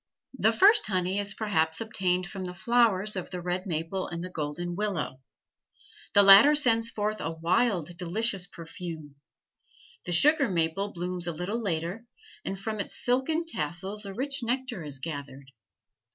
The 0.35 0.51
first 0.51 0.87
honey 0.87 1.19
is 1.19 1.35
perhaps 1.35 1.79
obtained 1.79 2.25
from 2.25 2.45
the 2.45 2.55
flowers 2.55 3.15
of 3.15 3.29
the 3.29 3.39
red 3.39 3.67
maple 3.67 4.07
and 4.07 4.23
the 4.23 4.31
golden 4.31 4.75
willow. 4.75 5.21
The 6.15 6.23
latter 6.23 6.55
sends 6.55 6.89
forth 6.89 7.21
a 7.21 7.29
wild, 7.29 7.95
delicious 7.99 8.47
perfume. 8.47 9.17
The 10.05 10.11
sugar 10.11 10.49
maple 10.49 10.91
blooms 10.91 11.27
a 11.27 11.31
little 11.33 11.61
later, 11.61 12.07
and 12.43 12.57
from 12.57 12.79
its 12.79 12.95
silken 12.97 13.45
tassels 13.45 14.03
a 14.07 14.13
rich 14.15 14.41
nectar 14.41 14.83
is 14.83 14.97
gathered. 14.97 15.51